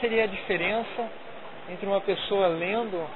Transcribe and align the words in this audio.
seria 0.00 0.24
a 0.24 0.26
diferença 0.26 1.10
entre 1.68 1.86
uma 1.86 2.00
pessoa 2.00 2.48
lendo 2.48 3.06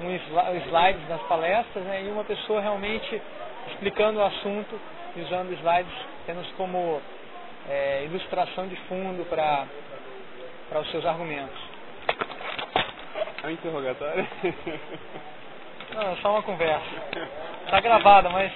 um 0.00 0.56
slides 0.66 1.08
nas 1.08 1.20
palestras 1.22 1.84
né, 1.84 2.04
e 2.04 2.08
uma 2.10 2.24
pessoa 2.24 2.60
realmente 2.60 3.20
explicando 3.68 4.18
o 4.18 4.24
assunto 4.24 4.80
e 5.16 5.20
usando 5.20 5.52
slides 5.52 5.92
apenas 6.22 6.46
como 6.52 7.00
é, 7.68 8.04
ilustração 8.04 8.66
de 8.68 8.76
fundo 8.88 9.24
para 9.28 9.66
os 10.80 10.90
seus 10.90 11.04
argumentos. 11.04 11.58
É 13.42 13.46
um 13.46 13.50
interrogatório? 13.50 14.26
Não, 15.94 16.12
é 16.12 16.16
só 16.22 16.30
uma 16.30 16.42
conversa. 16.42 16.86
Está 17.64 17.80
gravada, 17.80 18.28
mas, 18.30 18.52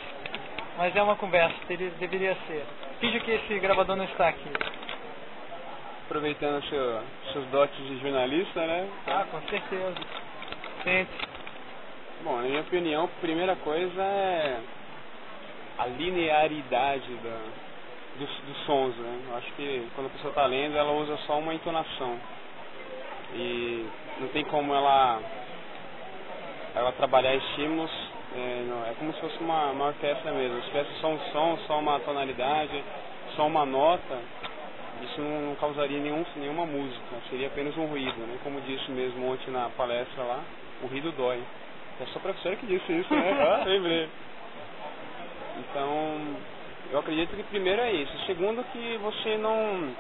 mas 0.78 0.96
é 0.96 1.02
uma 1.02 1.16
conversa, 1.16 1.54
deveria 1.68 2.36
ser. 2.46 2.64
Finge 3.00 3.20
que 3.20 3.30
esse 3.32 3.58
gravador 3.58 3.96
não 3.96 4.04
está 4.04 4.28
aqui. 4.28 4.50
Aproveitando 6.06 6.62
seu, 6.68 7.02
seus 7.32 7.46
dotes 7.46 7.76
de 7.76 7.98
jornalista, 7.98 8.64
né? 8.64 8.88
Ah, 9.08 9.26
com 9.28 9.40
certeza. 9.48 9.94
Sempre. 10.84 11.28
Bom, 12.22 12.36
na 12.36 12.42
minha 12.42 12.60
opinião, 12.60 13.04
a 13.04 13.20
primeira 13.20 13.56
coisa 13.56 14.02
é 14.02 14.60
a 15.78 15.86
linearidade 15.86 17.12
da, 17.16 17.38
dos, 18.20 18.30
dos 18.46 18.56
sons. 18.66 18.94
Né? 18.96 19.20
Eu 19.28 19.36
acho 19.36 19.52
que 19.54 19.88
quando 19.96 20.06
a 20.06 20.10
pessoa 20.10 20.30
está 20.30 20.46
lendo, 20.46 20.76
ela 20.76 20.92
usa 20.92 21.16
só 21.26 21.40
uma 21.40 21.52
entonação. 21.52 22.16
E 23.34 23.86
não 24.20 24.28
tem 24.28 24.44
como 24.44 24.72
ela, 24.72 25.20
ela 26.76 26.92
trabalhar 26.92 27.34
estímulos. 27.34 27.90
É, 28.34 28.64
não, 28.68 28.86
é 28.86 28.94
como 28.98 29.12
se 29.12 29.20
fosse 29.20 29.38
uma, 29.40 29.72
uma 29.72 29.86
orquestra 29.86 30.30
mesmo. 30.32 30.62
Se 30.62 30.68
tivesse 30.68 31.00
só 31.00 31.08
um 31.08 31.18
som, 31.32 31.58
só 31.66 31.80
uma 31.80 31.98
tonalidade, 31.98 32.82
só 33.34 33.46
uma 33.46 33.66
nota, 33.66 34.18
isso 35.02 35.20
não, 35.20 35.54
causaria 35.56 35.98
nenhum, 35.98 36.24
nenhuma 36.36 36.64
música. 36.64 37.16
Seria 37.30 37.48
apenas 37.48 37.76
um 37.76 37.86
ruído. 37.86 38.18
Né? 38.18 38.38
Como 38.42 38.60
disse 38.62 38.90
mesmo 38.90 39.30
ontem 39.30 39.50
na 39.50 39.68
palestra 39.70 40.22
lá, 40.22 40.40
o 40.82 40.86
ruído 40.86 41.12
dói. 41.12 41.42
É 42.00 42.06
só 42.12 42.18
professor 42.18 42.56
que 42.56 42.66
disse 42.66 42.92
isso, 42.92 43.14
né? 43.14 43.32
ah, 43.40 43.64
lembrei. 43.64 44.08
Então, 45.58 46.36
eu 46.92 46.98
acredito 46.98 47.34
que 47.34 47.42
primeiro 47.44 47.80
é 47.80 47.92
isso. 47.92 48.12
Segundo 48.26 48.62
que 48.72 48.98
você 48.98 49.36
não, 49.38 49.94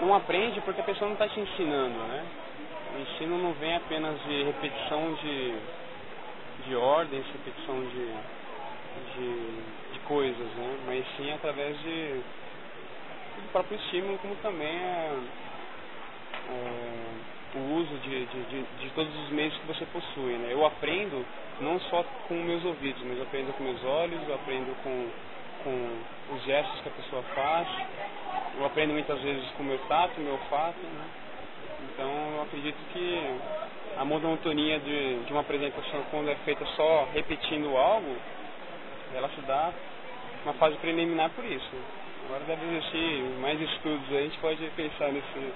não 0.00 0.14
aprende 0.14 0.60
porque 0.62 0.80
a 0.80 0.84
pessoa 0.84 1.08
não 1.08 1.14
está 1.14 1.28
te 1.28 1.40
ensinando, 1.40 1.98
né? 1.98 2.24
O 2.94 3.00
ensino 3.00 3.38
não 3.38 3.52
vem 3.54 3.76
apenas 3.76 4.20
de 4.24 4.42
repetição 4.44 5.14
de, 5.14 5.54
de 6.66 6.76
ordens, 6.76 7.24
repetição 7.26 7.80
de, 7.80 8.06
de, 9.14 9.92
de 9.92 9.98
coisas, 10.00 10.48
né? 10.56 10.78
Mas 10.86 11.04
sim 11.16 11.32
através 11.32 11.78
de, 11.80 12.20
do 13.42 13.52
próprio 13.52 13.76
estímulo, 13.76 14.18
como 14.18 14.34
também 14.36 14.68
é, 14.68 15.18
é 16.50 17.22
o 17.54 17.74
uso 17.76 17.94
de, 17.98 18.24
de, 18.26 18.42
de, 18.44 18.62
de, 18.80 18.90
todos 18.94 19.14
os 19.24 19.30
meios 19.30 19.54
que 19.58 19.66
você 19.66 19.84
possui. 19.86 20.34
Né? 20.34 20.48
Eu 20.52 20.64
aprendo 20.64 21.24
não 21.60 21.78
só 21.80 22.04
com 22.26 22.34
meus 22.34 22.64
ouvidos, 22.64 23.02
mas 23.02 23.18
eu 23.18 23.24
aprendo 23.24 23.52
com 23.56 23.64
meus 23.64 23.84
olhos, 23.84 24.20
eu 24.26 24.34
aprendo 24.34 24.74
com, 24.82 25.08
com 25.64 26.34
os 26.34 26.42
gestos 26.44 26.80
que 26.80 26.88
a 26.88 26.92
pessoa 26.92 27.22
faz, 27.34 27.68
eu 28.58 28.64
aprendo 28.64 28.92
muitas 28.92 29.20
vezes 29.20 29.44
com 29.52 29.62
o 29.62 29.66
meu 29.66 29.78
tato, 29.88 30.20
meu 30.20 30.32
olfato. 30.32 30.80
Né? 30.80 31.04
Então 31.92 32.10
eu 32.36 32.42
acredito 32.42 32.78
que 32.92 33.38
a 33.98 34.04
monotonia 34.04 34.78
de, 34.80 35.24
de 35.24 35.32
uma 35.32 35.42
apresentação 35.42 36.02
quando 36.10 36.30
é 36.30 36.34
feita 36.36 36.64
só 36.76 37.08
repetindo 37.12 37.76
algo, 37.76 38.16
ela 39.14 39.28
se 39.28 39.40
dá 39.42 39.72
uma 40.44 40.54
fase 40.54 40.76
preliminar 40.76 41.30
por 41.30 41.44
isso. 41.44 41.76
Agora 42.26 42.44
deve 42.46 42.66
existir 42.66 43.22
mais 43.40 43.60
estudos 43.60 44.08
aí, 44.10 44.18
a 44.18 44.22
gente 44.22 44.38
pode 44.38 44.64
pensar 44.76 45.12
nesse 45.12 45.52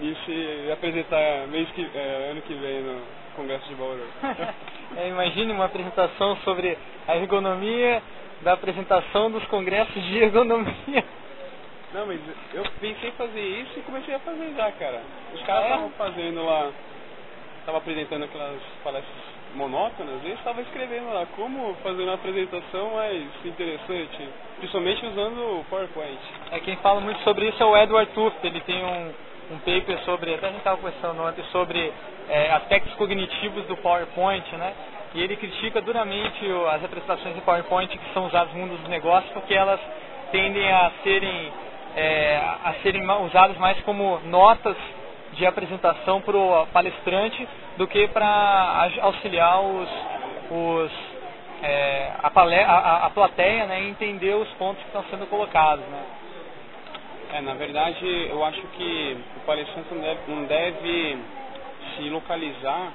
e 0.00 0.16
se 0.24 0.72
apresentar 0.72 1.48
mês 1.48 1.68
que, 1.70 1.88
é, 1.94 2.28
ano 2.30 2.40
que 2.42 2.54
vem 2.54 2.82
no 2.82 3.02
Congresso 3.34 3.68
de 3.68 3.74
Bauru. 3.74 4.06
é, 4.96 5.08
imagine 5.08 5.52
uma 5.52 5.64
apresentação 5.64 6.36
sobre 6.44 6.78
a 7.06 7.16
ergonomia 7.16 8.00
da 8.42 8.52
apresentação 8.52 9.30
dos 9.30 9.44
congressos 9.46 10.00
de 10.04 10.18
ergonomia. 10.18 11.04
Não, 11.92 12.06
mas 12.06 12.20
eu 12.54 12.64
pensei 12.80 13.08
em 13.08 13.12
fazer 13.12 13.40
isso 13.40 13.78
e 13.78 13.82
comecei 13.82 14.14
a 14.14 14.20
fazer 14.20 14.54
já, 14.54 14.70
cara. 14.72 15.02
Os 15.34 15.42
caras 15.42 15.64
estavam 15.64 15.88
é? 15.88 15.90
fazendo 15.98 16.44
lá, 16.44 16.70
estavam 17.58 17.80
apresentando 17.80 18.24
aquelas 18.24 18.60
palestras 18.84 19.27
monótonas 19.54 20.22
e 20.24 20.28
estavam 20.32 20.62
escrevendo 20.62 21.12
lá 21.12 21.26
como 21.36 21.74
fazer 21.82 22.02
uma 22.02 22.14
apresentação 22.14 22.94
mais 22.94 23.24
interessante, 23.44 24.28
principalmente 24.58 25.06
usando 25.06 25.60
o 25.60 25.64
PowerPoint. 25.68 26.18
É, 26.52 26.60
quem 26.60 26.76
fala 26.76 27.00
muito 27.00 27.20
sobre 27.22 27.48
isso 27.48 27.62
é 27.62 27.66
o 27.66 27.76
Edward 27.76 28.12
Tufte, 28.12 28.46
ele 28.46 28.60
tem 28.60 28.84
um 28.84 29.12
um 29.50 29.58
paper 29.58 29.98
sobre, 30.04 30.34
até 30.34 30.46
a 30.46 30.50
gente 30.50 30.58
estava 30.58 30.76
conversando 30.76 31.22
ontem, 31.22 31.42
sobre 31.50 31.92
é, 32.28 32.52
aspectos 32.52 32.92
cognitivos 32.94 33.64
do 33.66 33.76
PowerPoint, 33.78 34.44
né? 34.56 34.74
E 35.14 35.22
ele 35.22 35.36
critica 35.36 35.80
duramente 35.80 36.46
as 36.70 36.84
apresentações 36.84 37.36
em 37.36 37.40
PowerPoint 37.40 37.96
que 37.96 38.12
são 38.12 38.26
usadas 38.26 38.52
no 38.52 38.60
mundo 38.60 38.76
dos 38.76 38.88
negócios 38.88 39.32
porque 39.32 39.54
elas 39.54 39.80
tendem 40.30 40.70
a 40.70 40.92
serem, 41.02 41.52
é, 41.96 42.36
a 42.64 42.74
serem 42.82 43.10
usadas 43.24 43.56
mais 43.56 43.80
como 43.80 44.20
notas 44.26 44.76
de 45.38 45.46
apresentação 45.46 46.20
para 46.20 46.36
o 46.36 46.66
palestrante 46.66 47.48
do 47.76 47.86
que 47.86 48.08
para 48.08 48.90
auxiliar 49.00 49.60
os, 49.62 49.88
os 50.50 50.92
é, 51.62 52.12
a, 52.18 52.28
a, 52.28 53.06
a, 53.06 53.10
plateia 53.10 53.66
né, 53.66 53.88
entender 53.88 54.34
os 54.34 54.48
pontos 54.54 54.82
que 54.82 54.88
estão 54.88 55.04
sendo 55.10 55.26
colocados. 55.28 55.84
Né? 55.86 56.04
É, 57.34 57.40
na 57.40 57.54
verdade, 57.54 58.04
eu 58.30 58.44
acho 58.44 58.60
que 58.76 59.16
o 59.36 59.40
palestrante 59.40 59.94
não 59.94 60.00
deve, 60.00 60.20
não 60.28 60.44
deve 60.44 61.18
se 61.96 62.08
localizar 62.10 62.92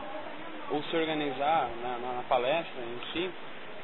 ou 0.71 0.83
se 0.83 0.95
organizar 0.95 1.69
na, 1.81 1.89
na, 1.97 2.13
na, 2.13 2.23
palestra 2.23 2.81
em 2.81 3.13
si 3.13 3.31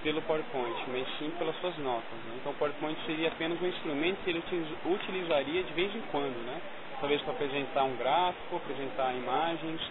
pelo 0.03 0.22
PowerPoint, 0.22 0.78
mas 0.88 1.06
sim 1.18 1.30
pelas 1.38 1.56
suas 1.59 1.78
notas. 1.78 2.18
Né? 2.26 2.38
Então, 2.40 2.52
o 2.52 2.56
PowerPoint 2.56 2.97
seria 3.06 3.30
apenas 3.30 3.62
um 3.62 3.68
instrumento 3.68 4.18
que 4.24 4.30
ele 4.30 4.44
utilizaria 4.86 5.64
de 5.64 5.74
vez 5.74 5.94
em 5.96 6.02
quando, 6.12 6.38
né? 6.46 6.59
Talvez 6.99 7.21
para 7.21 7.33
apresentar 7.33 7.83
um 7.83 7.95
gráfico, 7.95 8.55
apresentar 8.55 9.13
imagens 9.13 9.81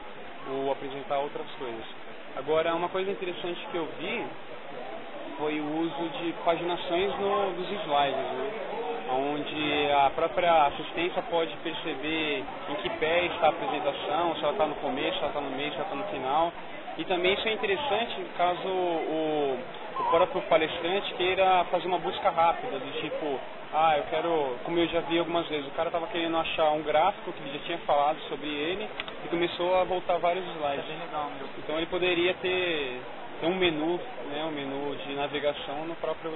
ou 0.50 0.70
apresentar 0.72 1.19
outras 1.19 1.50
coisas. 1.58 1.84
Agora, 2.36 2.74
uma 2.74 2.88
coisa 2.88 3.10
interessante 3.10 3.66
que 3.70 3.76
eu 3.76 3.88
vi 3.98 4.24
foi 5.38 5.60
o 5.60 5.78
uso 5.80 6.08
de 6.20 6.32
paginações 6.44 7.19
no, 7.19 7.52
dos 7.52 7.70
slides. 7.70 8.16
Né? 8.16 8.78
onde 9.10 9.91
a 9.92 10.10
própria 10.10 10.66
assistência 10.66 11.22
pode 11.22 11.54
perceber 11.58 12.44
em 12.69 12.74
que 12.76 12.91
pé 12.98 13.26
está 13.26 13.46
a 13.46 13.50
apresentação, 13.50 14.34
se 14.36 14.42
ela 14.42 14.52
está 14.52 14.66
no 14.66 14.75
começo, 14.76 15.14
se 15.14 15.19
ela 15.19 15.28
está 15.28 15.40
no 15.40 15.50
meio, 15.50 15.70
se 15.70 15.76
ela 15.76 15.84
está 15.84 15.96
no 15.96 16.04
final. 16.04 16.52
E 16.98 17.04
também 17.04 17.32
isso 17.34 17.48
é 17.48 17.52
interessante 17.52 18.22
caso 18.36 18.69
o, 18.69 19.58
o 20.08 20.10
próprio 20.10 20.41
palestrante 20.42 21.12
queira 21.14 21.66
fazer 21.70 21.86
uma 21.86 21.98
busca 21.98 22.30
rápida, 22.30 22.78
do 22.78 23.00
tipo, 23.00 23.38
ah, 23.74 23.98
eu 23.98 24.04
quero, 24.04 24.56
como 24.64 24.78
eu 24.78 24.88
já 24.88 25.00
vi 25.00 25.19
algumas 25.19 25.46
vezes, 25.48 25.66
o 25.69 25.72
cara 25.72 25.91
estava 25.91 26.06
querendo 26.06 26.34
achar 26.38 26.70
um 26.70 26.82
gráfico 26.82 27.30
que 27.30 27.42
ele 27.42 27.58
já 27.58 27.64
tinha 27.66 27.78
falado 27.78 28.19
sobre 28.22 28.48
ele 28.48 28.88
e 29.24 29.28
começou 29.28 29.76
a 29.76 29.84
voltar 29.84 30.16
vários 30.16 30.46
slides. 30.56 30.84
Então 31.58 31.76
ele 31.76 31.86
poderia 31.86 32.32
ter, 32.34 33.02
ter 33.38 33.46
um 33.46 33.54
menu, 33.54 34.00
né, 34.30 34.44
um 34.44 34.50
menu 34.50 34.96
de 34.96 35.12
navegação 35.14 35.84
no 35.84 35.94
próprio 35.96 36.32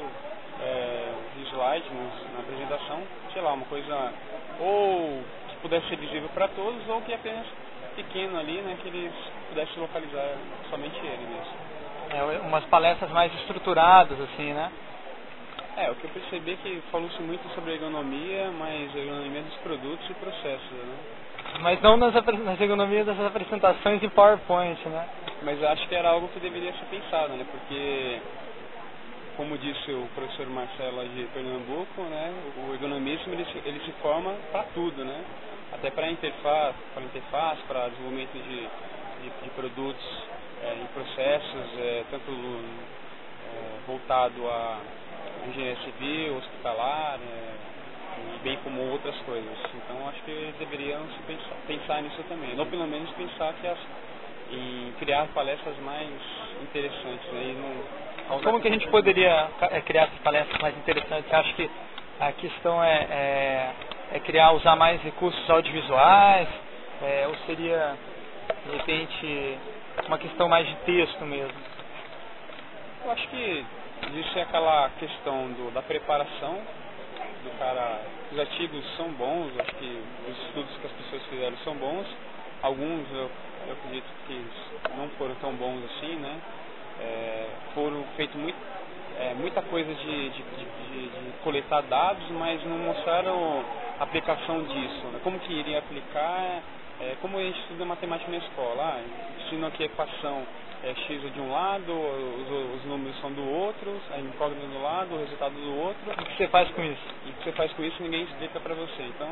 é, 0.61 1.09
slide 1.51 1.87
na 2.35 2.41
apresentação, 2.41 3.01
sei 3.33 3.41
lá, 3.41 3.55
uma 3.55 3.65
coisa 3.65 4.13
ou 4.61 5.23
que 5.49 5.57
pudesse 5.63 5.89
ser 5.89 5.97
visível 5.97 6.29
para 6.35 6.47
todos 6.49 6.87
ou 6.91 7.01
que 7.01 7.15
apenas 7.15 7.47
pequeno 7.97 8.39
ali, 8.39 8.61
né, 8.61 8.77
que 8.83 8.89
eles 8.89 9.13
pudessem 9.49 9.81
localizar 9.81 10.35
somente 10.69 10.99
ele 10.99 11.27
mesmo. 11.27 11.72
É, 12.13 12.23
umas 12.47 12.65
palestras 12.67 13.11
mais 13.11 13.33
estruturadas, 13.41 14.21
assim, 14.21 14.53
né? 14.53 14.71
É, 15.77 15.91
o 15.91 15.95
que 15.95 16.05
eu 16.05 16.11
percebi 16.11 16.53
é 16.53 16.57
que 16.57 16.83
falou-se 16.91 17.21
muito 17.23 17.43
sobre 17.55 17.73
ergonomia, 17.73 18.51
mas 18.59 18.95
ergonomia 18.95 19.41
dos 19.41 19.55
produtos 19.57 20.09
e 20.11 20.15
processos, 20.15 20.71
né? 20.71 20.97
Mas 21.61 21.81
não 21.81 21.97
nas, 21.97 22.13
nas 22.13 22.61
ergonomias 22.61 23.07
das 23.07 23.19
apresentações 23.19 24.03
em 24.03 24.09
PowerPoint, 24.11 24.79
né? 24.89 25.09
Mas 25.43 25.63
acho 25.63 25.89
que 25.89 25.95
era 25.95 26.11
algo 26.11 26.29
que 26.29 26.41
deveria 26.41 26.73
ser 26.73 26.85
pensado, 26.91 27.33
né? 27.33 27.47
Porque 27.51 28.21
como 29.37 29.57
disse 29.57 29.91
o 29.93 30.07
professor 30.15 30.47
Marcelo 30.49 31.09
de 31.09 31.25
Pernambuco, 31.33 32.03
né, 32.03 32.35
o 32.69 32.75
ergonomismo 32.75 33.33
ele 33.33 33.47
se, 33.47 33.63
ele 33.65 33.81
se 33.81 33.93
forma 34.03 34.35
para 34.51 34.65
tudo, 34.75 35.03
né? 35.05 35.25
Até 35.73 35.91
para 35.91 36.11
interface, 36.11 36.77
para 36.93 37.03
interface, 37.03 37.63
para 37.63 37.89
desenvolvimento 37.89 38.33
de, 38.35 38.61
de, 38.61 39.45
de 39.45 39.51
produtos 39.57 40.05
é, 40.63 40.75
e 40.83 40.87
processos, 40.95 41.79
é, 41.79 42.05
tanto 42.11 42.31
é, 42.31 43.87
voltado 43.87 44.49
a 44.49 44.79
engenharia 45.49 45.77
civil, 45.85 46.37
hospitalar, 46.37 47.19
e 47.21 48.39
bem 48.45 48.59
como 48.65 48.81
outras 48.91 49.17
coisas. 49.23 49.59
Então 49.75 50.09
acho 50.09 50.23
que 50.23 50.55
deveriam 50.59 51.01
se 51.09 51.23
pensar, 51.27 51.57
pensar 51.67 52.03
nisso 52.03 52.23
também, 52.29 52.59
ou 52.59 52.67
pelo 52.67 52.87
menos 52.87 53.11
pensar 53.13 53.53
que 53.55 53.67
as, 53.67 53.79
em 54.51 54.93
criar 54.99 55.27
palestras 55.35 55.77
mais 55.79 56.09
interessantes, 56.63 57.33
né, 57.33 57.57
como 58.43 58.61
que 58.61 58.69
a 58.69 58.71
gente 58.71 58.89
poderia 58.89 59.49
é, 59.63 59.81
criar 59.81 60.05
essas 60.05 60.19
palestras 60.21 60.61
mais 60.63 60.77
interessantes? 60.79 61.33
Acho 61.33 61.55
que 61.55 61.71
a 62.21 62.33
questão 62.33 62.83
é, 62.83 63.07
é, 63.11 63.73
é, 64.13 64.21
criar, 64.21 64.53
usar 64.53 64.77
mais 64.77 65.03
recursos 65.03 65.51
audiovisuais, 65.51 66.49
É, 67.03 67.27
ou 67.27 67.35
seria, 67.47 67.97
de 68.65 68.77
repente, 68.77 69.59
uma 70.09 70.19
questão 70.19 70.49
mais 70.49 70.67
de 70.67 70.75
texto 70.85 71.25
mesmo? 71.25 71.59
Eu 73.05 73.11
acho 73.11 73.29
que 73.29 73.65
existe 74.09 74.41
aquela 74.41 74.91
questão 74.99 75.49
do, 75.53 75.71
da 75.73 75.83
preparação 75.83 76.61
do 77.45 77.59
cara. 77.59 78.01
Os 78.31 78.39
artigos 78.39 78.85
são 78.97 79.11
bons, 79.13 79.53
acho 79.59 79.75
que 79.75 80.03
os 80.29 80.39
estudos 80.47 80.77
que 80.77 80.87
as 80.87 80.93
pessoas 80.93 81.23
fizeram 81.27 81.57
são 81.59 81.75
bons. 81.75 82.07
Alguns 82.63 83.11
eu, 83.13 83.31
eu 83.67 83.73
acredito 83.73 84.07
que 84.27 84.47
não 84.97 85.09
foram 85.19 85.35
tão 85.37 85.53
bons 85.55 85.83
assim, 85.85 86.17
né? 86.17 86.41
É, 87.01 87.49
foram 87.75 88.05
feitos 88.17 88.37
muito, 88.37 88.57
é, 89.19 89.35
muita 89.35 89.63
coisa 89.63 89.93
de, 89.93 90.31
de, 90.31 90.43
de, 90.43 91.09
de, 91.09 91.33
coletar 91.43 91.81
dados, 91.83 92.29
mas 92.31 92.63
não 92.65 92.79
mostraram 92.79 93.65
a 93.99 94.05
aplicação 94.05 94.63
disso. 94.63 95.07
Né? 95.07 95.21
Como 95.25 95.39
que 95.41 95.53
iria 95.53 95.79
aplicar, 95.79 96.63
é, 97.03 97.17
como 97.21 97.37
a 97.37 97.43
gente 97.43 97.59
estuda 97.61 97.85
matemática 97.85 98.31
na 98.31 98.39
escola. 98.39 98.83
Ah, 98.83 99.67
aqui 99.67 99.83
a 99.83 99.87
equação 99.87 100.47
é, 100.85 100.95
x 100.95 101.35
de 101.35 101.41
um 101.41 101.51
lado, 101.51 101.93
os, 101.93 102.77
os, 102.77 102.85
números 102.85 103.21
são 103.21 103.31
do 103.33 103.45
outro, 103.45 104.01
a 104.15 104.19
incógnita 104.19 104.67
do 104.67 104.83
lado, 104.83 105.15
o 105.15 105.19
resultado 105.19 105.53
do 105.53 105.77
outro. 105.79 106.11
O 106.11 106.25
que 106.25 106.37
você 106.37 106.49
faz 106.49 106.71
com 106.71 106.83
isso? 106.83 107.09
E 107.27 107.31
o 107.31 107.33
que 107.35 107.45
você 107.45 107.53
faz 107.53 107.73
com 107.73 107.85
isso 107.85 108.03
ninguém 108.03 108.23
explica 108.23 108.61
para 108.61 108.75
você. 108.75 109.03
Então, 109.03 109.29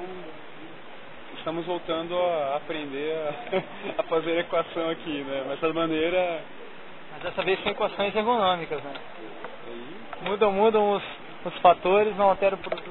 estamos 1.38 1.64
voltando 1.64 2.16
a 2.18 2.56
aprender 2.56 3.14
a, 3.16 4.00
a 4.02 4.02
fazer 4.04 4.38
equação 4.38 4.90
aqui, 4.90 5.22
né? 5.22 5.44
Mas 5.48 5.60
dessa 5.60 5.72
maneira... 5.72 6.42
Mas 7.12 7.22
dessa 7.22 7.42
vez 7.42 7.62
sem 7.62 7.72
equações 7.72 8.14
ergonômicas, 8.14 8.82
né? 8.82 8.94
E... 9.68 10.28
Mudam, 10.28 10.52
mudam 10.52 10.92
os, 10.92 11.02
os 11.44 11.56
fatores, 11.60 12.16
não 12.16 12.30
alteram 12.30 12.58
o 12.58 12.60
produto. 12.60 12.90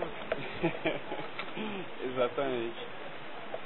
Exatamente. 2.03 2.88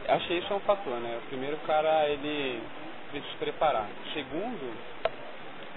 Achei 0.08 0.40
isso 0.40 0.52
é 0.52 0.56
um 0.56 0.60
fator, 0.62 1.00
né? 1.00 1.20
O 1.24 1.28
primeiro 1.28 1.58
cara, 1.66 2.08
ele 2.10 2.62
precisa 3.10 3.32
se 3.32 3.38
preparar. 3.38 3.88
Segundo, 4.14 4.76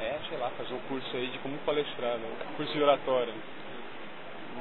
é, 0.00 0.18
sei 0.28 0.38
lá, 0.38 0.50
fazer 0.50 0.74
um 0.74 0.80
curso 0.88 1.16
aí 1.16 1.28
de 1.28 1.38
como 1.38 1.56
palestrar, 1.58 2.16
né? 2.16 2.28
curso 2.56 2.72
de 2.72 2.82
oratória. 2.82 3.32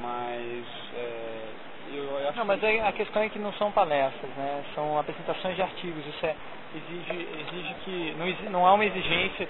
Mas, 0.01 0.65
é, 0.95 1.47
eu 1.94 2.27
acho 2.29 2.38
Não, 2.38 2.45
mas 2.45 2.63
a 2.63 2.91
questão 2.91 3.23
é 3.23 3.29
que 3.29 3.39
não 3.39 3.53
são 3.53 3.71
palestras, 3.71 4.29
né? 4.35 4.63
São 4.75 5.00
apresentações 5.00 5.56
de 5.56 5.62
artigos. 5.62 6.06
Isso 6.06 6.25
é, 6.25 6.35
exige, 6.75 7.27
exige 7.39 7.73
que, 7.85 8.15
não, 8.17 8.51
não 8.51 8.67
há 8.67 8.73
uma 8.73 8.85
exigência 8.85 9.50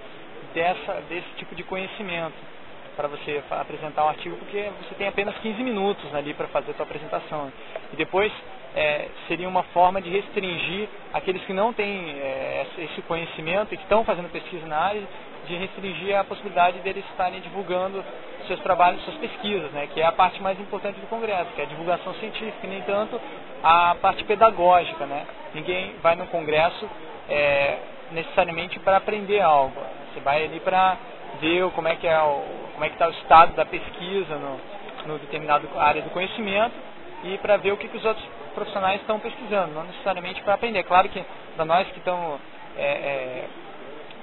dessa, 0.53 1.01
desse 1.09 1.27
tipo 1.37 1.55
de 1.55 1.63
conhecimento 1.63 2.54
para 2.95 3.07
você 3.07 3.43
apresentar 3.51 4.05
um 4.05 4.09
artigo, 4.09 4.35
porque 4.37 4.69
você 4.81 4.95
tem 4.95 5.07
apenas 5.07 5.35
15 5.37 5.61
minutos 5.63 6.13
ali 6.15 6.33
para 6.33 6.47
fazer 6.47 6.71
a 6.71 6.73
sua 6.75 6.85
apresentação. 6.85 7.51
E 7.93 7.95
depois 7.95 8.31
é, 8.75 9.07
seria 9.27 9.47
uma 9.47 9.63
forma 9.63 10.01
de 10.01 10.09
restringir 10.09 10.89
aqueles 11.13 11.43
que 11.45 11.53
não 11.53 11.71
têm 11.73 12.11
é, 12.19 12.65
esse 12.77 13.01
conhecimento 13.03 13.73
e 13.73 13.77
que 13.77 13.83
estão 13.83 14.03
fazendo 14.03 14.29
pesquisa 14.31 14.65
na 14.67 14.77
área, 14.77 15.01
de 15.47 15.55
restringir 15.55 16.17
a 16.17 16.23
possibilidade 16.23 16.79
deles 16.79 17.05
estarem 17.11 17.39
divulgando 17.39 18.03
seus 18.47 18.59
trabalhos, 18.61 19.03
suas 19.03 19.17
pesquisas, 19.17 19.71
né, 19.71 19.87
que 19.93 20.01
é 20.01 20.05
a 20.05 20.11
parte 20.11 20.41
mais 20.41 20.59
importante 20.59 20.99
do 20.99 21.07
Congresso, 21.07 21.51
que 21.55 21.61
é 21.61 21.63
a 21.63 21.67
divulgação 21.67 22.13
científica, 22.15 22.65
e 22.65 22.67
nem 22.67 22.81
tanto 22.81 23.19
a 23.63 23.95
parte 24.01 24.23
pedagógica. 24.23 25.05
Né? 25.05 25.25
Ninguém 25.53 25.95
vai 26.01 26.15
no 26.15 26.27
Congresso 26.27 26.87
é, 27.29 27.77
necessariamente 28.11 28.79
para 28.79 28.97
aprender 28.97 29.41
algo. 29.41 29.79
Você 30.13 30.19
vai 30.19 30.43
ali 30.43 30.59
para 30.59 30.97
ver 31.39 31.69
como 31.71 31.87
é 31.87 31.95
que 31.95 32.07
é 32.07 32.19
o, 32.21 32.64
como 32.75 32.85
é 32.85 32.89
que 32.89 32.95
está 32.95 33.07
o 33.07 33.11
estado 33.11 33.55
da 33.55 33.65
pesquisa 33.65 34.35
no, 34.35 34.59
no 35.07 35.19
determinado 35.19 35.67
área 35.77 36.01
do 36.01 36.09
conhecimento 36.09 36.75
e 37.23 37.37
para 37.37 37.57
ver 37.57 37.71
o 37.71 37.77
que, 37.77 37.87
que 37.87 37.97
os 37.97 38.05
outros 38.05 38.25
profissionais 38.53 39.01
estão 39.01 39.19
pesquisando, 39.19 39.73
não 39.73 39.83
necessariamente 39.83 40.41
para 40.43 40.53
aprender. 40.53 40.83
Claro 40.83 41.09
que 41.09 41.23
para 41.55 41.65
nós 41.65 41.87
que 41.87 41.99
estamos 41.99 42.39
é, 42.77 42.83
é, 42.85 43.47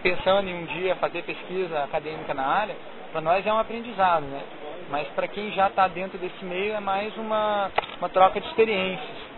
pensando 0.02 0.48
em 0.48 0.54
um 0.54 0.66
dia 0.66 0.94
fazer 0.96 1.22
pesquisa 1.22 1.82
acadêmica 1.82 2.34
na 2.34 2.46
área, 2.46 2.76
para 3.10 3.20
nós 3.20 3.46
é 3.46 3.52
um 3.52 3.58
aprendizado, 3.58 4.24
né? 4.24 4.42
Mas 4.90 5.08
para 5.08 5.26
quem 5.28 5.50
já 5.52 5.68
está 5.68 5.88
dentro 5.88 6.18
desse 6.18 6.44
meio 6.44 6.74
é 6.74 6.80
mais 6.80 7.16
uma, 7.16 7.70
uma 7.98 8.08
troca 8.10 8.40
de 8.40 8.46
experiências. 8.48 9.32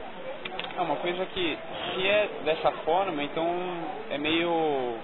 É 0.76 0.80
uma 0.80 0.96
coisa 0.96 1.24
que, 1.26 1.58
se 1.94 2.06
é 2.06 2.28
dessa 2.44 2.72
forma, 2.84 3.22
então 3.22 3.46
é 4.10 4.18
meio 4.18 4.98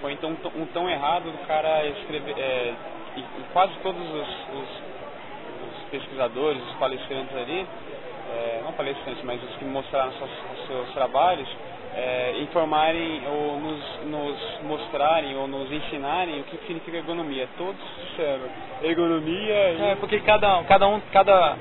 foi 0.00 0.12
então 0.12 0.36
um 0.54 0.66
tão 0.66 0.88
errado 0.88 1.30
do 1.30 1.46
cara 1.46 1.86
escrever. 1.86 2.34
É, 2.38 2.74
e, 3.16 3.20
e, 3.20 3.44
quase 3.52 3.72
todos 3.82 4.00
os, 4.00 4.28
os, 4.28 4.68
os, 5.68 5.84
pesquisadores, 5.90 6.62
os 6.62 6.74
palestrantes 6.76 7.36
ali, 7.36 7.66
é, 8.32 8.60
não 8.64 8.72
palestrantes, 8.72 9.22
mas 9.22 9.42
os 9.42 9.56
que 9.56 9.64
mostraram 9.64 10.12
seus, 10.12 10.30
seus 10.66 10.92
trabalhos, 10.92 11.48
é, 11.96 12.34
informarem 12.40 13.22
ou 13.28 13.60
nos, 13.60 14.00
nos, 14.06 14.60
mostrarem 14.62 15.36
ou 15.36 15.46
nos 15.46 15.70
ensinarem 15.70 16.40
o 16.40 16.44
que 16.44 16.58
significa 16.66 16.96
ergonomia. 16.96 17.48
Todos 17.56 17.80
disseram 18.08 18.48
ergonomia. 18.82 19.72
E... 19.72 19.82
É, 19.82 19.96
porque 19.96 20.18
cada, 20.20 20.62
cada 20.64 20.88
um, 20.88 21.00
cada, 21.12 21.56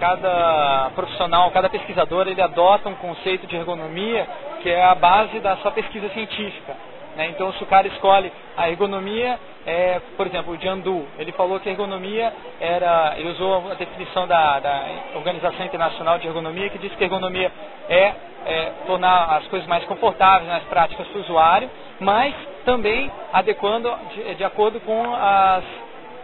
cada 0.00 0.90
profissional, 0.94 1.50
cada 1.52 1.68
pesquisador, 1.68 2.26
ele 2.26 2.42
adota 2.42 2.88
um 2.88 2.96
conceito 2.96 3.46
de 3.46 3.56
ergonomia 3.56 4.26
que 4.62 4.68
é 4.68 4.84
a 4.84 4.94
base 4.94 5.38
da 5.38 5.56
sua 5.58 5.70
pesquisa 5.70 6.08
científica. 6.10 6.76
Né? 7.18 7.30
Então, 7.30 7.52
se 7.54 7.62
o 7.64 7.66
cara 7.66 7.88
escolhe 7.88 8.32
a 8.56 8.70
ergonomia, 8.70 9.40
é, 9.66 10.00
por 10.16 10.28
exemplo, 10.28 10.54
o 10.54 10.56
Jandu, 10.56 11.04
ele 11.18 11.32
falou 11.32 11.58
que 11.58 11.68
a 11.68 11.72
ergonomia 11.72 12.32
era, 12.60 13.14
ele 13.18 13.30
usou 13.30 13.72
a 13.72 13.74
definição 13.74 14.28
da, 14.28 14.60
da 14.60 14.84
Organização 15.16 15.66
Internacional 15.66 16.16
de 16.20 16.28
Ergonomia, 16.28 16.70
que 16.70 16.78
diz 16.78 16.94
que 16.94 17.02
a 17.02 17.06
ergonomia 17.08 17.50
é, 17.88 18.14
é 18.46 18.72
tornar 18.86 19.36
as 19.36 19.48
coisas 19.48 19.68
mais 19.68 19.84
confortáveis, 19.86 20.48
mais 20.48 20.62
práticas 20.64 21.08
para 21.08 21.18
o 21.18 21.22
usuário, 21.22 21.68
mas 21.98 22.32
também 22.64 23.10
adequando 23.32 23.92
de, 24.14 24.36
de 24.36 24.44
acordo 24.44 24.78
com 24.78 25.12
as, 25.16 25.64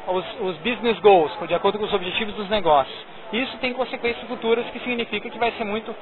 os, 0.06 0.25
os 0.43 0.56
business 0.58 1.00
goals, 1.00 1.32
de 1.49 1.55
acordo 1.56 1.76
com 1.76 1.87
os 1.87 1.93
objetivos 1.93 2.35
dos 2.35 2.49
negócios. 2.49 3.14
Isso 3.32 3.56
tem 3.59 3.73
consequências 3.73 4.26
futuras 4.29 4.65
que 4.67 4.79
significa 4.81 5.29
que 5.29 5.38
vai 5.38 5.50
ser 5.53 5.65
muito. 5.65 5.94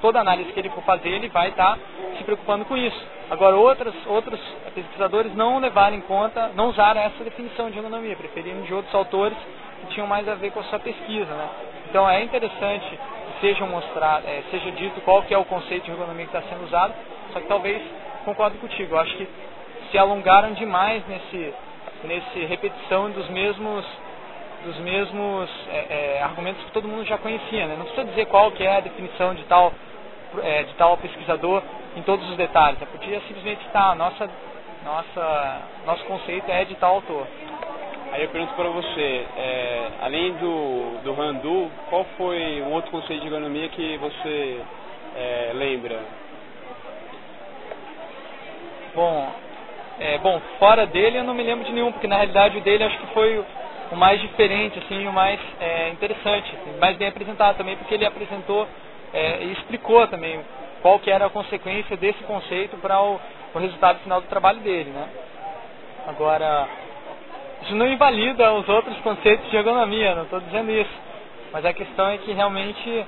Toda 0.00 0.20
análise 0.20 0.52
que 0.52 0.60
ele 0.60 0.70
for 0.70 0.82
fazer, 0.84 1.10
ele 1.10 1.28
vai 1.28 1.48
estar 1.48 1.78
se 2.16 2.24
preocupando 2.24 2.64
com 2.64 2.76
isso. 2.76 3.04
Agora, 3.30 3.56
outros, 3.56 3.94
outros 4.06 4.40
pesquisadores 4.74 5.34
não 5.34 5.58
levaram 5.58 5.96
em 5.96 6.00
conta, 6.02 6.50
não 6.54 6.68
usaram 6.68 7.00
essa 7.00 7.22
definição 7.24 7.70
de 7.70 7.78
ergonomia, 7.78 8.16
preferiram 8.16 8.62
de 8.62 8.72
outros 8.72 8.94
autores 8.94 9.36
que 9.80 9.94
tinham 9.94 10.06
mais 10.06 10.28
a 10.28 10.34
ver 10.34 10.52
com 10.52 10.60
a 10.60 10.64
sua 10.64 10.78
pesquisa. 10.78 11.32
Né? 11.32 11.48
Então, 11.90 12.08
é 12.08 12.22
interessante 12.22 12.86
que 12.88 13.40
seja, 13.40 13.66
mostrado, 13.66 14.26
é, 14.26 14.42
seja 14.50 14.70
dito 14.72 15.00
qual 15.02 15.22
que 15.22 15.34
é 15.34 15.38
o 15.38 15.44
conceito 15.44 15.84
de 15.84 15.90
ergonomia 15.90 16.26
que 16.26 16.36
está 16.36 16.48
sendo 16.48 16.64
usado, 16.64 16.94
só 17.32 17.40
que 17.40 17.46
talvez 17.46 17.82
concordo 18.24 18.56
contigo. 18.58 18.94
Eu 18.94 19.00
acho 19.00 19.14
que 19.16 19.28
se 19.90 19.98
alongaram 19.98 20.52
demais 20.52 21.02
nesse, 21.06 21.54
nesse 22.04 22.44
repetição 22.46 23.10
dos 23.10 23.28
mesmos 23.28 23.84
dos 24.66 24.76
mesmos 24.78 25.48
é, 25.68 26.18
é, 26.18 26.22
argumentos 26.22 26.62
que 26.64 26.72
todo 26.72 26.88
mundo 26.88 27.04
já 27.04 27.16
conhecia. 27.16 27.66
Né? 27.66 27.76
Não 27.78 27.84
precisa 27.84 28.04
dizer 28.06 28.26
qual 28.26 28.50
que 28.50 28.64
é 28.64 28.76
a 28.76 28.80
definição 28.80 29.34
de 29.34 29.44
tal, 29.44 29.72
é, 30.42 30.64
de 30.64 30.74
tal 30.74 30.96
pesquisador 30.98 31.62
em 31.96 32.02
todos 32.02 32.28
os 32.28 32.36
detalhes. 32.36 32.78
Né? 32.80 32.86
Podia 32.90 33.20
simplesmente 33.20 33.64
estar, 33.64 33.94
nossa, 33.94 34.28
nossa, 34.84 35.62
nosso 35.86 36.04
conceito 36.04 36.50
é 36.50 36.64
de 36.64 36.74
tal 36.74 36.96
autor. 36.96 37.26
Aí 38.12 38.22
eu 38.22 38.28
pergunto 38.28 38.54
para 38.54 38.68
você, 38.68 39.26
é, 39.36 39.88
além 40.02 40.32
do, 40.34 41.02
do 41.02 41.12
Randu, 41.12 41.70
qual 41.88 42.04
foi 42.16 42.62
um 42.62 42.72
outro 42.72 42.90
conceito 42.90 43.20
de 43.20 43.26
ergonomia 43.26 43.68
que 43.68 43.96
você 43.98 44.60
é, 45.16 45.50
lembra? 45.54 46.00
Bom, 48.94 49.28
é, 50.00 50.18
bom, 50.18 50.40
fora 50.58 50.86
dele 50.86 51.18
eu 51.18 51.24
não 51.24 51.34
me 51.34 51.42
lembro 51.42 51.64
de 51.64 51.72
nenhum, 51.72 51.92
porque 51.92 52.06
na 52.06 52.16
realidade 52.16 52.58
o 52.58 52.60
dele 52.62 52.84
acho 52.84 52.98
que 52.98 53.06
foi 53.08 53.44
o 53.90 53.96
mais 53.96 54.20
diferente, 54.20 54.78
assim, 54.78 55.06
o 55.06 55.12
mais 55.12 55.38
é, 55.60 55.90
interessante, 55.90 56.54
assim, 56.54 56.78
mais 56.78 56.96
bem 56.96 57.08
apresentado 57.08 57.56
também, 57.56 57.76
porque 57.76 57.94
ele 57.94 58.04
apresentou 58.04 58.66
é, 59.12 59.44
e 59.44 59.52
explicou 59.52 60.06
também 60.08 60.40
qual 60.82 60.98
que 60.98 61.10
era 61.10 61.26
a 61.26 61.30
consequência 61.30 61.96
desse 61.96 62.22
conceito 62.24 62.76
para 62.78 63.00
o, 63.00 63.20
o, 63.54 63.58
resultado 63.58 63.98
final 64.00 64.20
do 64.20 64.28
trabalho 64.28 64.60
dele, 64.60 64.90
né? 64.90 65.08
Agora, 66.06 66.68
isso 67.62 67.74
não 67.74 67.86
invalida 67.86 68.52
os 68.52 68.68
outros 68.68 68.96
conceitos 68.98 69.50
de 69.50 69.56
ergonomia, 69.56 70.14
não 70.14 70.24
estou 70.24 70.40
dizendo 70.40 70.70
isso, 70.70 70.90
mas 71.52 71.64
a 71.64 71.72
questão 71.72 72.08
é 72.08 72.18
que 72.18 72.32
realmente 72.32 73.06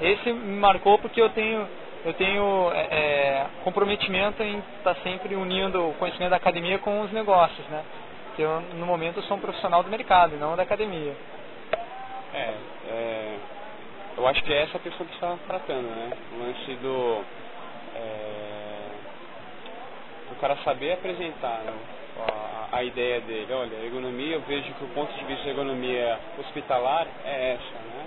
esse 0.00 0.32
me 0.32 0.58
marcou 0.58 0.98
porque 0.98 1.20
eu 1.20 1.28
tenho 1.30 1.66
eu 2.04 2.14
tenho 2.14 2.70
é, 2.72 2.80
é 2.90 3.46
comprometimento 3.64 4.42
em 4.42 4.62
estar 4.78 4.94
sempre 5.02 5.34
unindo 5.34 5.88
o 5.88 5.94
conhecimento 5.94 6.30
da 6.30 6.36
academia 6.36 6.78
com 6.78 7.00
os 7.00 7.12
negócios, 7.12 7.66
né? 7.68 7.82
Porque 8.38 8.46
eu, 8.46 8.60
no 8.78 8.86
momento, 8.86 9.16
eu 9.16 9.24
sou 9.24 9.36
um 9.36 9.40
profissional 9.40 9.82
do 9.82 9.90
mercado, 9.90 10.36
não 10.36 10.54
da 10.54 10.62
academia. 10.62 11.12
É, 12.32 12.54
é 12.86 13.36
eu 14.16 14.24
acho 14.28 14.44
que 14.44 14.52
é 14.52 14.62
essa 14.62 14.78
pessoa 14.78 15.08
que 15.08 15.14
está 15.14 15.36
tratando, 15.48 15.88
né? 15.88 16.16
O 16.32 16.38
lance 16.38 16.74
do. 16.76 17.24
É, 17.96 18.90
do 20.28 20.40
cara 20.40 20.56
saber 20.62 20.92
apresentar 20.92 21.62
né? 21.64 21.72
a, 22.70 22.76
a, 22.76 22.84
ideia 22.84 23.20
dele. 23.22 23.52
Olha, 23.52 23.76
a 23.76 23.84
ergonomia, 23.84 24.36
eu 24.36 24.40
vejo 24.42 24.72
que 24.72 24.84
o 24.84 24.88
ponto 24.90 25.12
de 25.14 25.24
vista 25.24 25.42
da 25.42 25.50
ergonomia 25.50 26.20
hospitalar 26.38 27.08
é 27.24 27.54
essa, 27.54 27.74
né? 27.74 28.06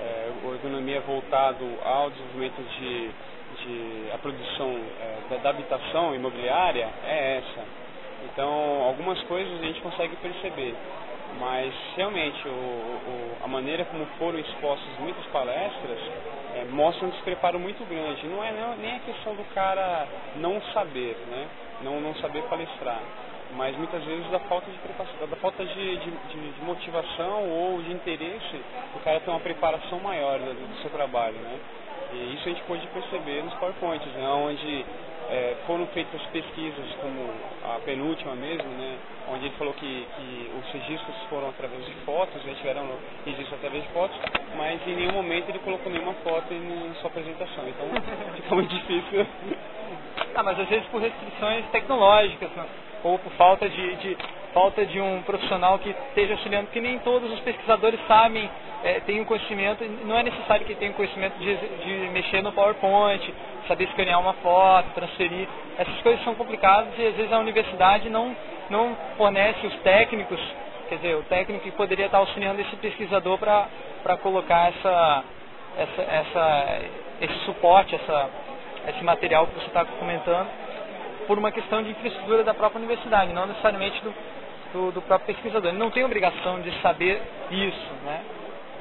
É, 0.00 0.30
a 0.44 0.48
ergonomia 0.48 1.02
voltado 1.02 1.66
ao 1.84 2.08
desenvolvimento 2.08 2.62
de, 2.78 3.10
de 3.58 4.12
a 4.14 4.16
produção 4.16 4.80
é, 4.98 5.18
da, 5.28 5.36
da 5.42 5.50
habitação 5.50 6.14
imobiliária 6.14 6.88
é 7.04 7.36
essa. 7.36 7.87
Então, 8.24 8.82
algumas 8.84 9.20
coisas 9.24 9.60
a 9.60 9.66
gente 9.66 9.80
consegue 9.80 10.16
perceber, 10.16 10.74
mas 11.38 11.72
realmente 11.96 12.48
o, 12.48 12.50
o, 12.50 13.36
a 13.44 13.48
maneira 13.48 13.84
como 13.84 14.04
foram 14.18 14.38
expostas 14.38 14.88
muitas 14.98 15.24
palestras 15.26 15.98
é, 16.54 16.64
mostra 16.70 17.06
um 17.06 17.10
despreparo 17.10 17.58
muito 17.58 17.84
grande. 17.88 18.26
Não 18.26 18.42
é 18.42 18.52
nem 18.78 18.96
a 18.96 19.00
questão 19.00 19.34
do 19.34 19.44
cara 19.54 20.06
não 20.36 20.60
saber, 20.72 21.16
né? 21.30 21.48
não, 21.82 22.00
não 22.00 22.14
saber 22.16 22.42
palestrar, 22.44 23.00
mas 23.56 23.76
muitas 23.76 24.02
vezes 24.04 24.28
da 24.30 24.40
falta 24.40 24.70
de 24.70 24.78
preparação, 24.78 25.28
da 25.28 25.36
falta 25.36 25.64
de, 25.64 25.96
de, 25.96 26.10
de, 26.10 26.62
motivação 26.62 27.48
ou 27.48 27.82
de 27.82 27.92
interesse 27.92 28.56
do 28.92 29.02
cara 29.04 29.20
ter 29.20 29.30
uma 29.30 29.40
preparação 29.40 30.00
maior 30.00 30.38
do, 30.38 30.54
do 30.54 30.82
seu 30.82 30.90
trabalho. 30.90 31.36
Né? 31.36 31.58
E 32.12 32.34
isso 32.34 32.48
a 32.48 32.52
gente 32.52 32.62
pode 32.62 32.86
perceber 32.88 33.42
nos 33.42 33.54
PowerPoints, 33.54 34.12
né? 34.12 34.28
onde 34.28 34.84
é, 35.30 35.56
foram 35.66 35.86
feitas 35.88 36.20
pesquisas 36.32 36.86
como 37.00 37.30
a 37.64 37.78
penúltima 37.80 38.34
mesmo, 38.34 38.68
né, 38.70 38.96
onde 39.30 39.46
ele 39.46 39.54
falou 39.56 39.74
que, 39.74 40.06
que 40.16 40.50
os 40.58 40.72
registros 40.72 41.16
foram 41.28 41.50
através 41.50 41.84
de 41.84 41.92
fotos, 42.04 42.42
né, 42.44 42.54
tiveram 42.58 42.86
registro 43.26 43.54
através 43.56 43.82
de 43.82 43.88
fotos, 43.90 44.16
mas 44.56 44.80
em 44.86 44.96
nenhum 44.96 45.12
momento 45.12 45.48
ele 45.50 45.58
colocou 45.58 45.92
nenhuma 45.92 46.14
foto 46.24 46.52
em 46.52 46.94
sua 47.00 47.10
apresentação. 47.10 47.68
Então 47.68 47.86
fica 48.36 48.54
muito 48.54 48.74
difícil. 48.74 49.26
Ah, 50.34 50.42
mas 50.42 50.58
às 50.58 50.68
vezes 50.68 50.86
por 50.86 51.00
restrições 51.00 51.64
tecnológicas, 51.70 52.50
né? 52.52 52.66
ou 53.04 53.18
por 53.18 53.32
falta 53.32 53.68
de, 53.68 53.96
de, 53.96 54.16
falta 54.52 54.84
de 54.84 55.00
um 55.00 55.22
profissional 55.22 55.78
que 55.78 55.90
esteja 55.90 56.34
auxiliando, 56.34 56.66
porque 56.66 56.80
nem 56.80 56.98
todos 57.00 57.30
os 57.32 57.40
pesquisadores 57.40 58.00
sabem, 58.06 58.48
é, 58.82 59.00
têm 59.00 59.20
um 59.20 59.24
conhecimento, 59.24 59.84
não 60.04 60.16
é 60.16 60.22
necessário 60.22 60.64
que 60.64 60.74
tenham 60.74 60.94
conhecimento 60.94 61.38
de, 61.38 61.56
de 61.56 62.10
mexer 62.10 62.42
no 62.42 62.52
PowerPoint, 62.52 63.34
saber 63.66 63.84
escanear 63.84 64.20
uma 64.20 64.34
foto, 64.34 64.86
transferir. 64.94 65.48
Essas 65.76 66.00
coisas 66.00 66.22
são 66.24 66.34
complicadas 66.34 66.92
e 66.98 67.06
às 67.06 67.14
vezes 67.14 67.32
a 67.32 67.38
universidade 67.38 68.08
não, 68.08 68.34
não 68.70 68.96
fornece 69.16 69.66
os 69.66 69.74
técnicos, 69.80 70.40
quer 70.88 70.96
dizer, 70.96 71.16
o 71.16 71.22
técnico 71.24 71.64
que 71.64 71.70
poderia 71.72 72.06
estar 72.06 72.18
auxiliando 72.18 72.60
esse 72.60 72.76
pesquisador 72.76 73.38
para 73.38 74.16
colocar 74.22 74.68
essa, 74.68 75.24
essa, 75.76 76.02
essa, 76.02 76.80
esse 77.20 77.38
suporte, 77.44 77.94
essa, 77.94 78.30
esse 78.88 79.04
material 79.04 79.46
que 79.46 79.54
você 79.54 79.66
está 79.66 79.84
comentando, 79.84 80.48
por 81.26 81.36
uma 81.36 81.52
questão 81.52 81.82
de 81.82 81.90
infraestrutura 81.90 82.42
da 82.42 82.54
própria 82.54 82.78
universidade, 82.78 83.32
não 83.34 83.46
necessariamente 83.46 84.00
do, 84.02 84.14
do, 84.72 84.92
do 84.92 85.02
próprio 85.02 85.34
pesquisador. 85.34 85.70
Ele 85.70 85.78
não 85.78 85.90
tem 85.90 86.04
obrigação 86.04 86.60
de 86.60 86.70
saber 86.80 87.20
isso, 87.50 87.92
né? 88.04 88.22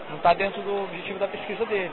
Não 0.10 0.18
está 0.18 0.34
dentro 0.34 0.62
do 0.62 0.84
objetivo 0.84 1.20
da 1.20 1.28
pesquisa 1.28 1.66
dele. 1.66 1.92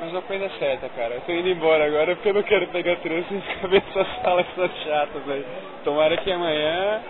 Mas 0.00 0.10
uma 0.10 0.22
coisa 0.22 0.46
é 0.46 0.50
certa, 0.58 0.88
cara. 0.90 1.14
Eu 1.14 1.20
tô 1.22 1.32
indo 1.32 1.48
embora 1.48 1.86
agora 1.86 2.14
porque 2.14 2.28
eu 2.28 2.34
não 2.34 2.42
quero 2.42 2.66
pegar 2.68 2.96
trânsito 2.96 3.34
e 3.34 3.40
ficar 3.40 3.68
vendo 3.68 3.84
essas 3.88 4.22
salas 4.22 4.46
chatas 4.82 5.28
aí. 5.28 5.44
Tomara 5.84 6.16
que 6.16 6.30
amanhã 6.30 7.00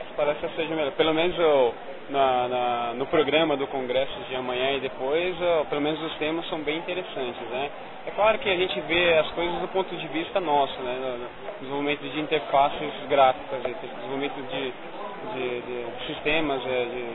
as 0.00 0.16
palestras 0.16 0.54
sejam 0.56 0.76
melhor. 0.76 0.92
Pelo 0.92 1.14
menos 1.14 1.38
eu, 1.38 1.74
na, 2.12 2.48
na, 2.48 2.94
no 2.94 3.06
programa 3.06 3.56
do 3.56 3.66
congresso 3.66 4.12
de 4.28 4.36
amanhã 4.36 4.72
e 4.72 4.80
depois, 4.80 5.34
eu, 5.40 5.64
pelo 5.64 5.80
menos 5.80 6.00
os 6.02 6.14
temas 6.18 6.46
são 6.48 6.60
bem 6.60 6.78
interessantes, 6.78 7.40
né? 7.50 7.70
É 8.06 8.10
claro 8.10 8.38
que 8.38 8.48
a 8.48 8.56
gente 8.56 8.78
vê 8.82 9.18
as 9.18 9.30
coisas 9.30 9.58
do 9.60 9.68
ponto 9.68 9.96
de 9.96 10.06
vista 10.08 10.38
nosso, 10.38 10.78
né? 10.82 11.18
Desenvolvimento 11.60 12.02
de 12.02 12.20
interfaces 12.20 12.92
gráficas, 13.08 13.62
desenvolvimento 13.62 14.34
de, 14.50 14.72
de, 15.34 15.60
de 15.62 16.06
sistemas 16.06 16.60
é, 16.66 16.84
de, 16.84 17.06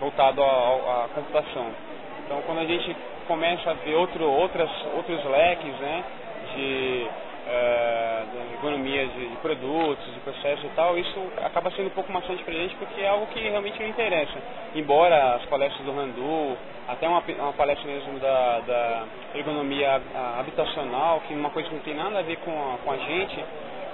voltado 0.00 0.42
à 0.42 1.08
computação. 1.14 1.66
Então, 2.24 2.42
quando 2.46 2.60
a 2.60 2.64
gente 2.64 2.96
começa 3.26 3.70
a 3.70 3.74
ver 3.74 3.94
outro, 3.94 4.24
outras, 4.24 4.70
outros 4.94 5.24
leques 5.24 5.74
né, 5.74 6.04
de 6.54 7.06
de, 8.92 9.36
produtos, 9.40 10.04
de 10.12 10.20
processos 10.20 10.64
e 10.64 10.68
tal, 10.74 10.96
isso 10.98 11.20
acaba 11.44 11.70
sendo 11.72 11.86
um 11.86 11.90
pouco 11.90 12.12
maçante 12.12 12.42
para 12.42 12.54
a 12.54 12.56
gente 12.56 12.74
porque 12.76 13.00
é 13.00 13.08
algo 13.08 13.26
que 13.26 13.40
realmente 13.40 13.80
não 13.80 13.88
interessa. 13.88 14.38
Embora 14.74 15.34
as 15.34 15.44
palestras 15.46 15.84
do 15.84 15.92
Randu, 15.92 16.56
até 16.88 17.08
uma, 17.08 17.22
uma 17.38 17.52
palestra 17.52 17.86
mesmo 17.86 18.18
da, 18.18 18.60
da 18.60 19.04
ergonomia 19.34 20.00
habitacional, 20.38 21.20
que 21.26 21.34
é 21.34 21.36
uma 21.36 21.50
coisa 21.50 21.68
que 21.68 21.74
não 21.74 21.82
tem 21.82 21.94
nada 21.94 22.18
a 22.18 22.22
ver 22.22 22.36
com 22.38 22.50
a, 22.50 22.78
com 22.84 22.92
a 22.92 22.96
gente, 22.98 23.44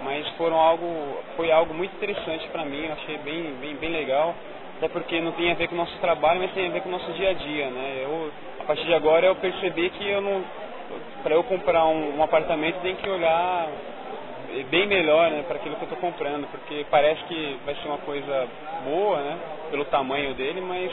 mas 0.02 0.26
foram 0.30 0.58
algo, 0.58 1.18
foi 1.36 1.50
algo 1.50 1.74
muito 1.74 1.94
interessante 1.96 2.46
para 2.48 2.64
mim, 2.64 2.86
eu 2.86 2.92
achei 2.92 3.18
bem, 3.18 3.54
bem, 3.60 3.74
bem 3.76 3.90
legal 3.90 4.34
até 4.78 4.88
porque 4.88 5.20
não 5.20 5.32
tem 5.32 5.50
a 5.50 5.54
ver 5.54 5.66
com 5.66 5.74
o 5.74 5.78
nosso 5.78 5.98
trabalho, 5.98 6.38
mas 6.38 6.52
tem 6.52 6.68
a 6.68 6.70
ver 6.70 6.82
com 6.82 6.88
o 6.88 6.92
nosso 6.92 7.10
dia 7.14 7.30
a 7.30 7.32
dia, 7.32 7.68
né? 7.68 8.00
Eu, 8.04 8.30
a 8.60 8.64
partir 8.64 8.84
de 8.84 8.94
agora 8.94 9.26
eu 9.26 9.34
percebi 9.34 9.90
que 9.90 10.08
eu 10.08 10.20
não, 10.20 10.44
para 11.22 11.34
eu 11.34 11.42
comprar 11.44 11.84
um, 11.86 12.16
um, 12.16 12.22
apartamento 12.22 12.80
tem 12.80 12.94
que 12.94 13.08
olhar 13.08 13.68
bem 14.70 14.86
melhor, 14.86 15.30
né, 15.30 15.44
para 15.46 15.56
aquilo 15.56 15.76
que 15.76 15.82
eu 15.82 15.88
estou 15.92 15.98
comprando, 15.98 16.46
porque 16.50 16.86
parece 16.90 17.22
que 17.24 17.58
vai 17.64 17.74
ser 17.76 17.88
uma 17.88 17.98
coisa 17.98 18.48
boa, 18.84 19.20
né, 19.20 19.38
pelo 19.70 19.84
tamanho 19.86 20.34
dele, 20.34 20.60
mas 20.60 20.90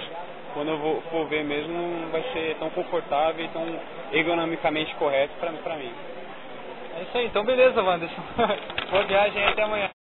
quando 0.54 0.70
eu 0.70 0.78
vou, 0.78 1.02
for 1.12 1.28
ver 1.28 1.44
mesmo 1.44 1.74
não 1.74 2.10
vai 2.12 2.24
ser 2.34 2.56
tão 2.58 2.70
confortável 2.70 3.44
e 3.44 3.50
tão 3.50 3.66
ergonomicamente 4.12 4.94
correto 4.96 5.34
para 5.40 5.76
mim. 5.76 5.92
É 6.98 7.02
isso 7.04 7.18
aí, 7.18 7.26
então 7.26 7.44
beleza, 7.44 7.82
Wanderson. 7.82 8.22
Boa 8.90 9.04
viagem 9.04 9.44
até 9.46 9.64
amanhã. 9.64 9.95